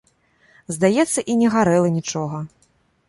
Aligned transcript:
Здаецца, 0.75 1.19
і 1.33 1.35
не 1.41 1.53
гарэла 1.57 1.93
нічога. 1.99 2.37